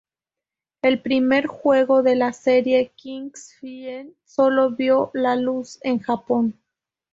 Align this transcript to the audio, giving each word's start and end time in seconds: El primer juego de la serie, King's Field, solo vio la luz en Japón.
El 0.81 0.99
primer 0.99 1.45
juego 1.45 2.01
de 2.01 2.15
la 2.15 2.33
serie, 2.33 2.91
King's 2.95 3.53
Field, 3.59 4.13
solo 4.25 4.71
vio 4.71 5.11
la 5.13 5.35
luz 5.35 5.77
en 5.83 5.99
Japón. 5.99 6.59